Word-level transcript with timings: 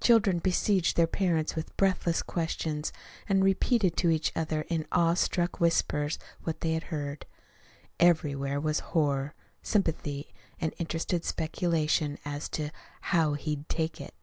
Children 0.00 0.40
besieged 0.40 0.96
their 0.96 1.06
parents 1.06 1.54
with 1.54 1.76
breathless 1.76 2.20
questions, 2.20 2.92
and 3.28 3.44
repeated 3.44 3.96
to 3.98 4.10
each 4.10 4.32
other 4.34 4.62
in 4.62 4.84
awe 4.90 5.14
struck 5.14 5.60
whispers 5.60 6.18
what 6.42 6.62
they 6.62 6.72
had 6.72 6.82
heard. 6.90 7.26
Everywhere 8.00 8.58
was 8.60 8.80
horror, 8.90 9.34
sympathy, 9.62 10.32
and 10.60 10.74
interested 10.78 11.24
speculation 11.24 12.18
as 12.24 12.48
to 12.48 12.70
"how 13.12 13.34
he'd 13.34 13.68
take 13.68 14.00
it." 14.00 14.14